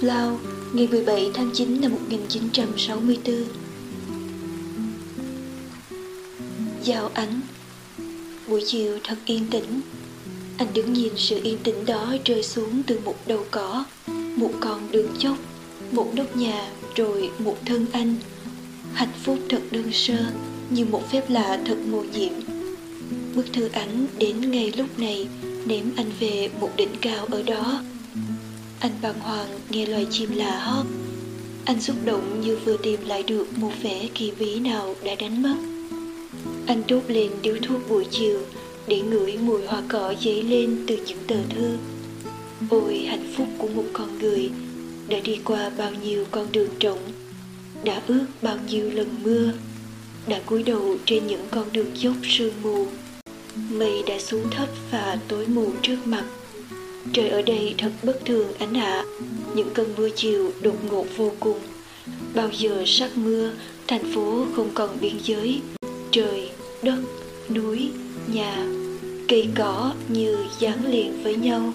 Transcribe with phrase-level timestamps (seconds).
[0.00, 0.40] Lao,
[0.72, 3.34] ngày 17 tháng 9 năm 1964
[6.84, 7.40] Giao ánh.
[8.48, 9.80] Buổi chiều thật yên tĩnh.
[10.56, 13.84] Anh đứng nhìn sự yên tĩnh đó rơi xuống từ một đầu cỏ.
[14.36, 15.36] Một con đường chốc
[15.92, 18.14] Một nóc nhà Rồi một thân anh.
[18.92, 20.18] Hạnh phúc thật đơn sơ
[20.70, 22.32] Như một phép lạ thật mồ nhiệm
[23.34, 25.28] Bức thư ảnh đến ngay lúc này
[25.66, 27.82] Ném anh về một đỉnh cao ở đó
[28.80, 30.86] anh bàng hoàng nghe loài chim lạ hót.
[31.64, 35.42] Anh xúc động như vừa tìm lại được một vẻ kỳ bí nào đã đánh
[35.42, 35.56] mất.
[36.66, 38.40] Anh đốt lên điếu thuốc buổi chiều
[38.86, 41.76] Để ngửi mùi hoa cỏ dấy lên từ những tờ thư
[42.70, 44.50] Ôi, hạnh phúc của một con người
[45.08, 46.98] Đã đi qua bao nhiêu con đường trống,
[47.84, 49.52] Đã ướt bao nhiêu lần mưa,
[50.26, 52.86] Đã cúi đầu trên những con đường dốc sương mù.
[53.70, 56.24] Mây đã xuống thấp và tối mù trước mặt.
[57.12, 59.04] Trời ở đây thật bất thường ánh hạ.
[59.54, 61.60] Những cơn mưa chiều đột ngột vô cùng.
[62.34, 63.50] Bao giờ sắc mưa
[63.88, 65.60] Thành phố không còn biên giới.
[66.10, 66.50] Trời,
[66.82, 66.98] đất,
[67.54, 67.90] núi,
[68.32, 68.66] nhà
[69.28, 71.72] Cây cỏ như dán liền với nhau.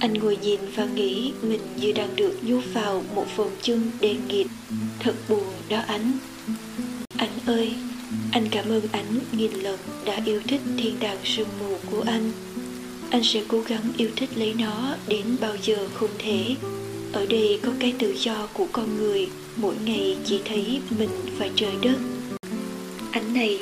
[0.00, 4.16] Anh ngồi nhìn và nghĩ Mình như đang được nhốt vào Một vòng chung đen
[4.28, 4.46] nghịt.
[5.00, 6.12] Thật buồn đó ánh.
[7.16, 7.72] Anh ơi
[8.32, 12.30] Anh cảm ơn ánh nghìn lần Đã yêu thích thiên đàng sương mù của anh
[13.14, 16.56] anh sẽ cố gắng yêu thích lấy nó đến bao giờ không thể.
[17.12, 21.48] Ở đây có cái tự do của con người, mỗi ngày chỉ thấy mình và
[21.56, 21.96] trời đất.
[23.12, 23.60] Ánh này,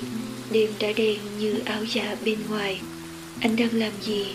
[0.50, 2.80] đêm đã đen như áo dạ bên ngoài.
[3.40, 4.26] Anh đang làm gì?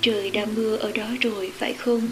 [0.00, 2.08] Trời đã mưa ở đó rồi, phải không?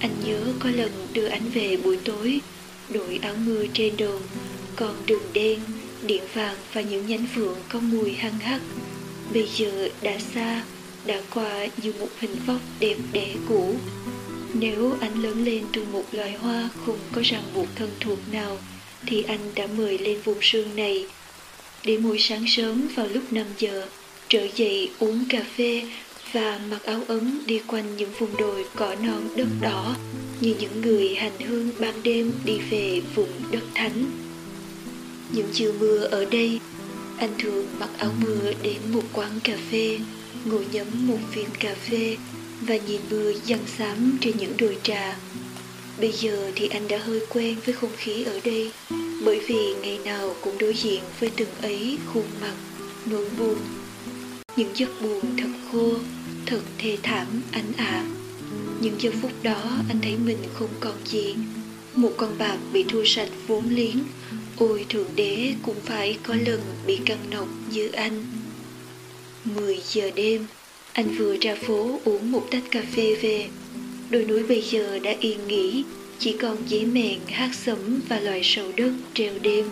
[0.00, 2.40] Anh nhớ có lần đưa anh về buổi tối,
[2.88, 4.22] đội áo mưa trên đường
[4.76, 5.60] còn đường đen,
[6.06, 8.60] điện vàng và những nhánh phượng có mùi hăng hắc.
[9.32, 10.62] Bây giờ đã xa
[11.06, 13.74] đã qua như một hình vóc đẹp đẽ cũ.
[14.54, 18.58] Nếu anh lớn lên từ một loài hoa không có ràng buộc thân thuộc nào,
[19.06, 21.06] thì anh đã mời lên vùng sương này.
[21.84, 23.86] Để mỗi sáng sớm vào lúc 5 giờ,
[24.28, 25.82] trở dậy uống cà phê
[26.32, 29.96] và mặc áo ấm đi quanh những vùng đồi cỏ non đất đỏ,
[30.40, 34.04] như những người hành hương ban đêm đi về vùng đất thánh.
[35.32, 36.60] Những chiều mưa ở đây,
[37.18, 39.98] anh thường mặc áo mưa đến một quán cà phê
[40.44, 42.16] ngồi nhấm một viên cà phê
[42.60, 45.16] và nhìn mưa dần xám trên những đồi trà.
[46.00, 48.72] Bây giờ thì anh đã hơi quen với không khí ở đây,
[49.24, 52.54] bởi vì ngày nào cũng đối diện với từng ấy khuôn mặt,
[53.06, 53.56] nỗi buồn.
[54.56, 55.92] Những giấc buồn thật khô,
[56.46, 58.04] thật thê thảm, anh à.
[58.80, 61.34] Những giây phút đó anh thấy mình không còn gì.
[61.94, 63.98] Một con bạc bị thua sạch vốn liếng,
[64.56, 68.24] ôi thượng đế cũng phải có lần bị căng nọc như anh.
[69.54, 70.46] 10 giờ đêm,
[70.92, 73.46] anh vừa ra phố uống một tách cà phê về.
[74.10, 75.84] Đồi núi bây giờ đã yên nghỉ,
[76.18, 79.66] chỉ còn giấy mèn, hát sấm và loài sầu đất treo đêm.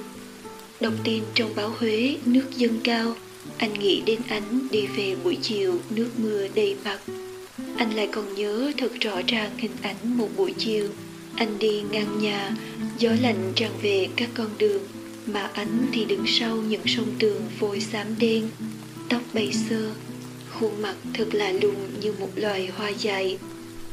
[0.81, 3.15] Đọc tin trong báo Huế nước dâng cao,
[3.59, 6.99] anh nghĩ đến ánh đi về buổi chiều nước mưa đầy mặt.
[7.77, 10.89] Anh lại còn nhớ thật rõ ràng hình ảnh một buổi chiều.
[11.37, 12.57] Anh đi ngang nhà,
[12.99, 14.83] gió lạnh tràn về các con đường,
[15.27, 18.49] mà ánh thì đứng sau những sông tường vôi xám đen,
[19.15, 19.91] tóc bay sơ
[20.53, 23.39] khuôn mặt thật lạ lùng như một loài hoa dài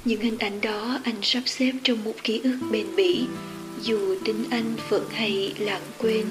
[0.06, 3.22] những hình ảnh đó anh sắp xếp trong một ký ức bền bỉ,
[3.82, 6.26] dù tính anh vẫn hay lãng quên.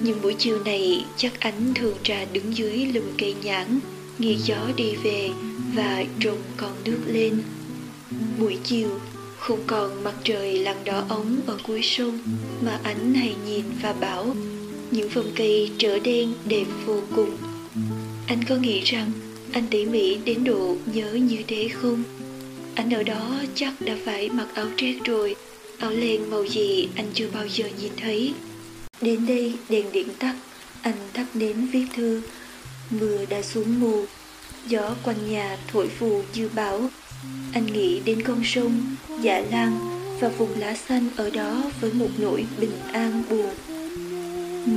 [0.00, 3.80] Nhưng buổi chiều này, chắc anh thường trà đứng dưới lùm cây nhãn,
[4.18, 5.30] nghe gió đi về
[5.74, 7.42] và trồng con nước lên.
[8.38, 9.00] Buổi chiều,
[9.38, 12.18] không còn mặt trời lặn đỏ ống ở cuối sông
[12.60, 14.34] mà ánh hay nhìn và bảo,
[14.90, 17.47] những vòng cây trở đen đẹp vô cùng
[18.28, 19.10] anh có nghĩ rằng
[19.52, 22.02] anh tỉ mỉ đến độ nhớ như thế không?
[22.74, 25.36] Anh ở đó chắc đã phải mặc áo trét rồi,
[25.78, 28.34] áo len màu gì anh chưa bao giờ nhìn thấy.
[29.00, 30.34] Đến đây đèn điện tắt,
[30.82, 32.22] anh thắp nến viết thư.
[32.90, 34.04] Mưa đã xuống mù,
[34.66, 36.90] gió quanh nhà thổi phù như bão.
[37.52, 39.78] Anh nghĩ đến con sông, dạ lan
[40.20, 43.50] và vùng lá xanh ở đó với một nỗi bình an buồn.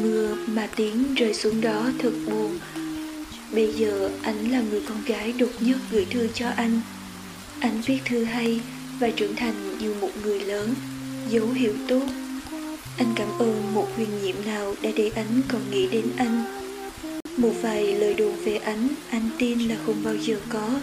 [0.03, 2.59] Mưa mà tiếng rơi xuống đó thật buồn,
[3.53, 6.81] Bây giờ anh là người con gái đột nhất gửi thư cho anh.
[7.59, 8.61] Anh viết thư hay
[8.99, 10.73] và trưởng thành như một người lớn,
[11.29, 12.03] dấu hiệu tốt.
[12.97, 16.43] Anh cảm ơn một huyền nhiệm nào đã để anh còn nghĩ đến anh.
[17.37, 20.79] Một vài lời đồn về anh, anh tin là không bao giờ có.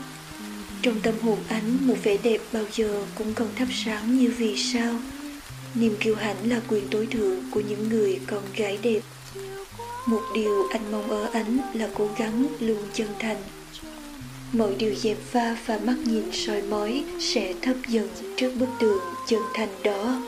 [0.83, 4.57] Trong tâm hồn anh, một vẻ đẹp bao giờ cũng còn thắp sáng như vì
[4.57, 4.95] sao.
[5.75, 9.01] Niềm kiêu hãnh là quyền tối thượng của những người con gái đẹp.
[10.09, 13.37] Một điều anh mong ở ánh là cố gắng luôn chân thành.
[14.53, 18.99] mọi điều dèm pha và mắt nhìn soi mói sẽ thấp dần trước bức tường
[19.27, 20.23] chân thành đó.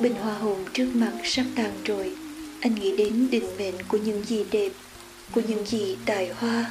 [0.00, 2.12] Bình hoa hồng trước mặt sắp tàn rồi.
[2.60, 4.72] Anh nghĩ đến định mệnh của những gì đẹp,
[5.32, 6.70] của những gì tài hoa.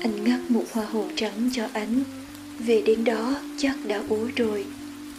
[0.00, 2.02] Anh ngắt một hoa hồng trắng cho ánh.
[2.58, 4.64] về đến đó chắc đã ố rồi.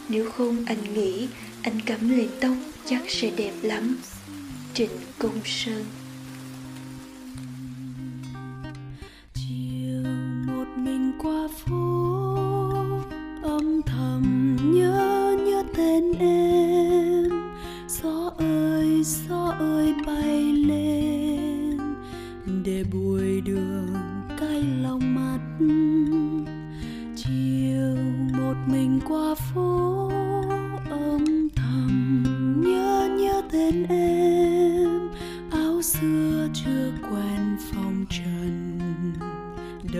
[0.09, 1.27] Nếu không anh nghĩ
[1.61, 2.55] anh cắm lên tóc
[2.85, 3.97] chắc sẽ đẹp lắm
[4.73, 4.89] trịnh
[5.19, 5.85] công sơn.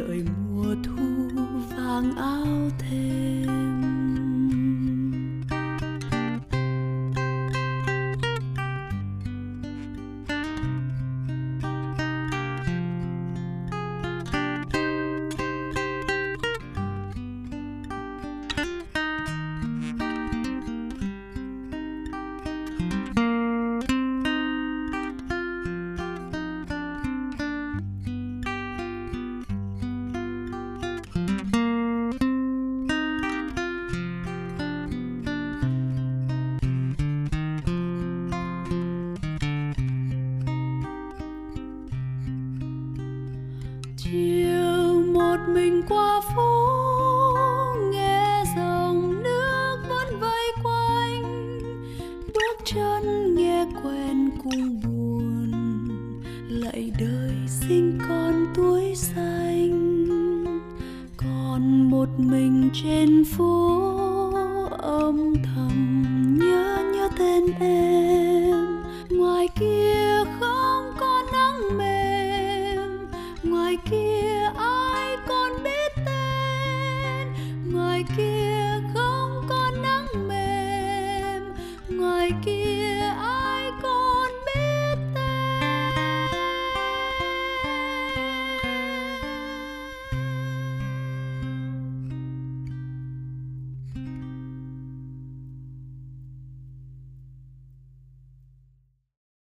[0.07, 1.03] Đợi mùa thu
[1.69, 3.32] vàng áo thêm
[44.03, 46.67] chiều một mình qua phố,
[47.91, 51.59] nghe dòng nước vẫn vây quanh.
[52.33, 55.51] Bước chân nghe quen cung buồn,
[56.49, 60.05] lạy đời sinh con tuổi xanh.
[61.17, 63.79] Còn một mình trên phố
[64.77, 65.92] âm thầm